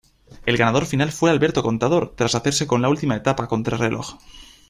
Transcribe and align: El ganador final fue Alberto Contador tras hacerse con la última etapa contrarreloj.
El 0.47 0.57
ganador 0.57 0.87
final 0.87 1.11
fue 1.11 1.29
Alberto 1.29 1.61
Contador 1.61 2.15
tras 2.15 2.33
hacerse 2.33 2.65
con 2.65 2.81
la 2.81 2.89
última 2.89 3.15
etapa 3.17 3.47
contrarreloj. 3.47 4.17